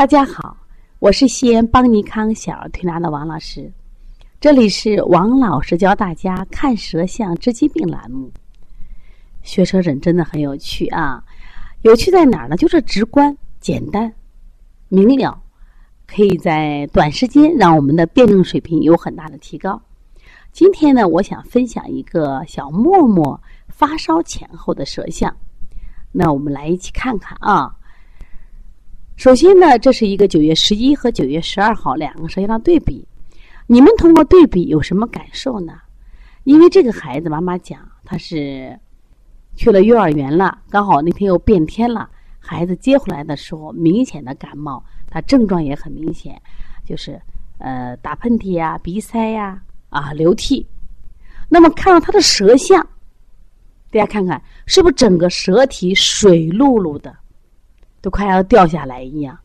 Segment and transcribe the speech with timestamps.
[0.00, 0.56] 大家好，
[0.98, 3.70] 我是西安邦尼康小儿推拿的王老师，
[4.40, 8.32] 这里是王老师教大家看舌象治疾病栏目。
[9.42, 11.22] 学舌诊真的很有趣啊，
[11.82, 12.56] 有趣在哪儿呢？
[12.56, 14.10] 就是直观、简单、
[14.88, 15.38] 明了，
[16.06, 19.78] 可以在短时间让我们的辩证水平有很大的提高。
[20.50, 25.36] 今天呢，我想分享一个小沫沫发烧前后的舌象，
[26.10, 27.76] 那我们来一起看看啊。
[29.20, 33.06] 首先呢，这是一个九月十一和九月十二号两个舌象的对比。
[33.66, 35.74] 你们通过对比有什么感受呢？
[36.44, 38.80] 因为这个孩子，妈妈讲他是
[39.54, 46.40] 去了幼儿园了，刚好那天又变天了，孩子接回来的时候明显的感冒，他症状也很明显，
[46.86, 47.20] 就是
[47.58, 50.66] 呃打喷嚏呀、鼻塞呀、啊流涕。
[51.50, 52.82] 那么看到他的舌象，
[53.90, 57.14] 大家看看是不是整个舌体水漉漉的？
[58.00, 59.38] 都快要掉下来一样，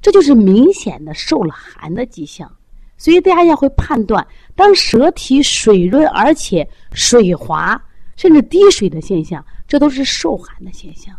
[0.00, 2.50] 这就是明显的受了寒的迹象。
[2.96, 7.80] 所以大家要会判断，当舌体水润而且水滑，
[8.16, 11.14] 甚至滴水的现象，这都是受寒的现象。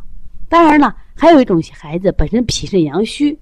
[0.47, 3.35] 当然了，还有一种孩子本身脾肾阳虚，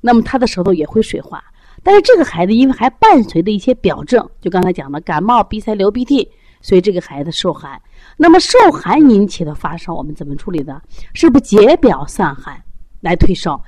[0.00, 1.42] 那么他的舌头也会水滑。
[1.82, 7.80] 但是这个孩子因为还伴随着一些表症，就刚才讲的感冒、鼻塞、流鼻涕，所以这个孩子受寒。
[8.18, 10.82] 那么受寒引起的发烧，我们怎么处理的？
[11.14, 12.62] 是不是解表散寒？
[13.00, 13.62] 来退烧，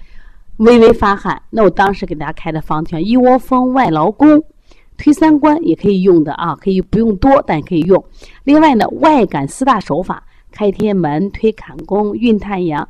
[0.58, 1.40] 微微发汗。
[1.50, 4.42] 那我当时给大家开的方像一窝蜂、外劳宫、
[4.96, 8.04] 推三关也可以用的啊，可以不用多，但也可以用。
[8.44, 12.88] 另外呢，外感四大手法：开天门、推坎宫、运太阳、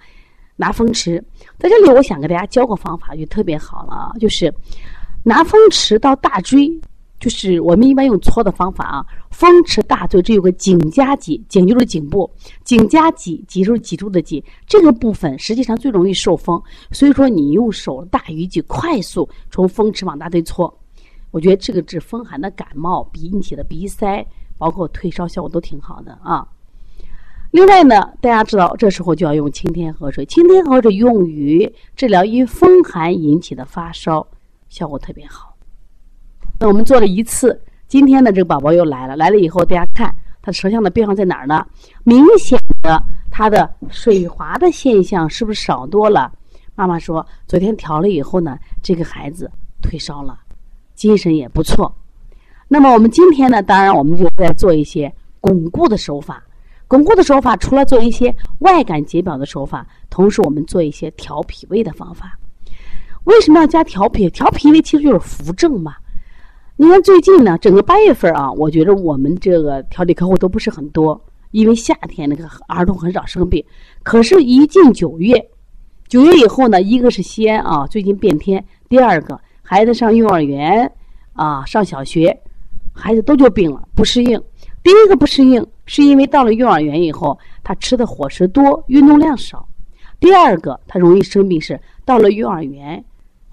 [0.56, 1.22] 拿风池。
[1.58, 4.52] 在这里，我想给大家教个方法，就特别好了啊，就是
[5.22, 6.70] 拿风池到大椎。
[7.22, 12.28] 就是我们一般用搓的方法啊，风池大椎这有个颈夹脊，颈就是颈部，
[12.64, 16.60] 颈夹脊，脊就是脊柱的脊，这个部分实际上最容易受风，
[16.90, 20.76] 所以说你用手大鱼际快速从风池往大椎搓，
[21.30, 24.26] 我觉得这个治风寒的感冒、鼻引起的鼻塞，
[24.58, 26.44] 包括退烧效果都挺好的啊。
[27.52, 34.26] 另外呢，大家知道这时候就要用清天河水，清天河水用于治疗因风寒引起的发烧，
[34.68, 35.51] 效果特别好。
[36.58, 39.16] 那我们做了一次，今天的，这个宝宝又来了。
[39.16, 41.66] 来了以后，大家看他舌象的变化在哪儿呢？
[42.04, 46.32] 明显的，他的水滑的现象是不是少多了？
[46.74, 49.50] 妈妈说，昨天调了以后呢，这个孩子
[49.82, 50.38] 退烧了，
[50.94, 51.92] 精神也不错。
[52.68, 56.42] 那么我们今天呢，当然我们就在做一些巩固的手法。
[56.88, 62.38] 巩固的手法，除了做一些外感解表的手法，同时我们做一些调脾胃的方法。
[63.24, 64.28] 为什么要加调脾？
[64.30, 65.94] 调脾胃其实就是扶正嘛。
[66.82, 73.64] 你看最近呢，整个八月份啊，我觉得我们这个调理客户都不是很多，因为夏天那个儿童很少生病。
[74.02, 75.48] 可是，一进九月，
[76.08, 80.90] 九月以后呢，一个是西安啊，最近变天；第二个，孩子上幼儿园
[81.34, 82.36] 啊，上小学，
[82.92, 84.42] 孩子都就病了，不适应。
[84.82, 89.64] 第一个不适应，是因为到了幼儿园以后，他吃的伙食多，运动量少；
[90.18, 93.04] 第二个，他容易生病是到了幼儿园。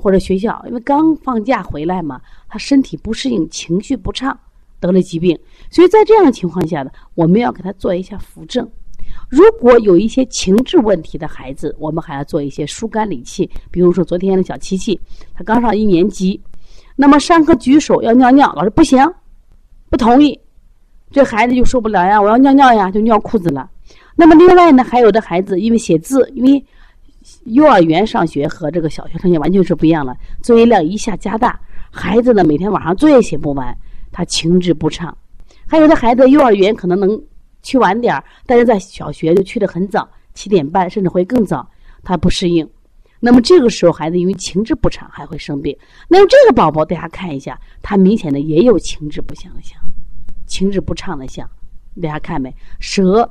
[0.02, 4.40] 或者学校，因为刚放假回来嘛，他身体不适应，情绪不畅，
[4.80, 5.38] 得了疾病。
[5.70, 8.66] 所以在这样的情况下呢，我们要给他做一下扶正。
[9.28, 13.50] 如果有一些情志问题的孩子，我们还要做一些疏肝理气。
[13.70, 14.98] 比如说昨天的小琪琪，
[15.34, 16.42] 他刚上一年级，
[16.96, 18.98] 那么上课举手要尿尿，老师不行，
[19.90, 20.40] 不同意，
[21.12, 23.70] 这孩子就受不了呀，我要尿尿呀，就尿裤子了。
[24.16, 26.66] 那么另外呢，还有的孩子因为写字，因为。
[27.46, 31.60] 幼儿园上学和这个小学上学完全是不一样了，作业量一下加大，
[31.92, 33.76] 孩子呢每天晚上作业写不完，
[34.12, 35.16] 他情志不畅。
[35.68, 37.22] 还有的孩子幼儿园可能能
[37.62, 41.70] 去晚点儿，但是在小学就去的很早，七点半甚至会更早，
[42.04, 42.68] 他不适应。
[43.20, 45.78] 那么这个时候孩子因为情志不畅还会生病。
[46.08, 49.78] 那么这个宝宝大家看一下，他明显的也有情志不祥的象，
[50.48, 51.48] 情志不畅的象，
[52.02, 52.56] 大家看没？
[52.80, 53.30] 舌。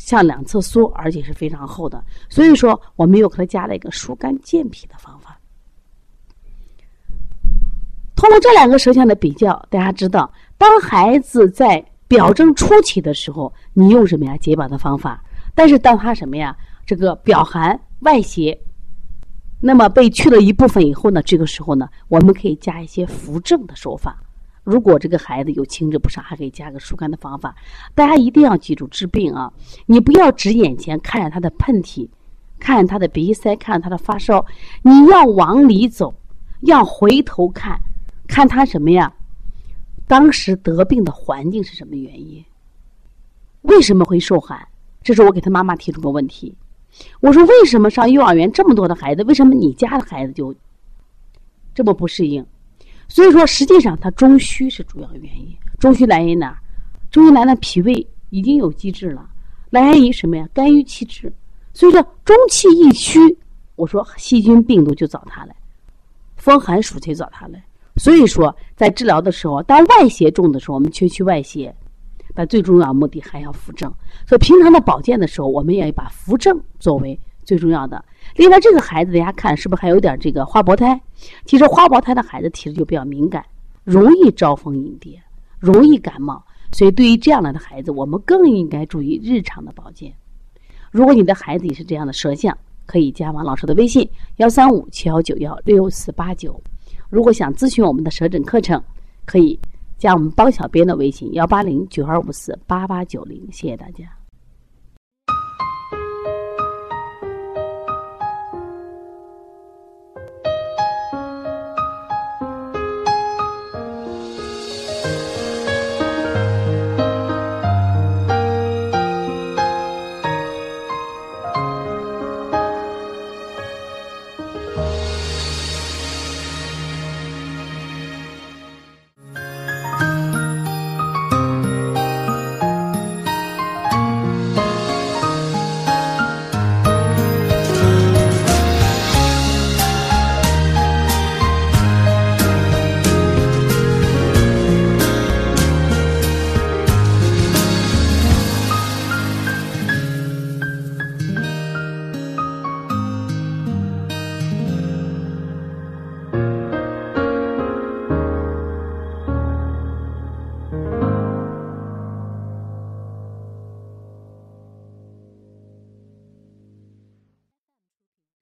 [0.00, 5.38] 向两侧缩，而且是非常厚的，所以说我们又给他加了一个疏肝健脾的方法。
[8.16, 14.34] 通过这两个舌象的比较，大家知道，当孩子在表征初期的时候，你用什么呀？
[14.38, 15.22] 解表的方法。
[15.54, 16.56] 但是当他什么呀？
[16.86, 18.58] 这个表寒外邪，
[19.60, 21.22] 那么被去了一部分以后呢？
[21.22, 24.18] 这个时候呢，我们可以加一些扶正的手法。
[24.62, 27.54] 如果这个孩子有情志不畅，还可以加个疏肝的方法。
[27.94, 29.52] 大家一定要记住治病啊！
[29.86, 32.08] 你不要只眼前看着他的喷嚏，
[32.58, 34.44] 看着他的鼻塞，看着他的发烧，
[34.82, 36.14] 你要往里走，
[36.60, 37.80] 要回头看，
[38.28, 39.12] 看他什么呀？
[40.06, 42.44] 当时得病的环境是什么原因？
[43.62, 44.68] 为什么会受寒？
[45.02, 46.54] 这是我给他妈妈提出个问题。
[47.20, 50.54] 我说：为什么上幼儿园这么多的孩子，为什么你家的孩子就
[51.74, 52.44] 这么不适应。
[53.10, 55.52] 所以说，实际上它中虚是主要原因。
[55.80, 56.56] 中虚来源哪？
[57.10, 59.28] 中医来的脾胃已经有积滞了，
[59.70, 60.48] 来源于什么呀？
[60.54, 61.30] 肝郁气滞。
[61.74, 63.18] 所以说，中气一虚，
[63.74, 65.54] 我说细菌病毒就找他来，
[66.36, 67.60] 风寒暑气找他来。
[67.96, 71.74] 所以说，在治疗的时候，当外邪重的时候，我们缺去外邪，
[72.32, 73.92] 但最重要目的还要扶正。
[74.24, 78.04] 所以平常的保健的时候，我们也要把扶正作为最重要的。
[78.36, 81.00] 另外，这个孩子大家看是不是还有点这个花薄胎？
[81.44, 83.44] 其实花薄胎的孩子体质就比较敏感，
[83.84, 85.20] 容易招蜂引蝶，
[85.58, 86.42] 容易感冒。
[86.72, 90.12] 所以，对于这样的孩子，我们更应该注意日常的保健。
[90.92, 92.56] 如果你的孩子也是这样的舌象，
[92.86, 96.60] 可以加王老师的微信：幺三五七幺九幺六四八九。
[97.08, 98.80] 如果想咨询我们的舌诊课程，
[99.24, 99.58] 可以
[99.98, 103.40] 加我们帮小编的微信：幺八零九二五四八八九零。
[103.50, 104.19] 谢谢大家。